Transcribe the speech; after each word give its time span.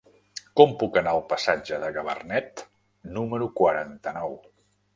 Com 0.59 0.71
puc 0.83 0.97
anar 1.01 1.13
al 1.17 1.21
passatge 1.33 1.79
de 1.85 1.91
Gabarnet 1.99 2.65
número 3.21 3.53
quaranta-nou? 3.63 4.39